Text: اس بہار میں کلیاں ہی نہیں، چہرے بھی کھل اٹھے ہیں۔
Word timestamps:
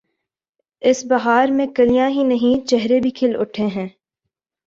اس 0.81 1.03
بہار 1.05 1.47
میں 1.47 1.67
کلیاں 1.67 2.09
ہی 2.09 2.23
نہیں، 2.23 2.67
چہرے 2.67 2.99
بھی 2.99 3.09
کھل 3.09 3.35
اٹھے 3.39 3.65
ہیں۔ 3.65 3.87